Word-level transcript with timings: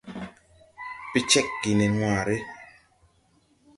Pecèg 1.11 1.47
gè 1.61 1.71
nen 1.75 1.93
waare. 2.01 2.37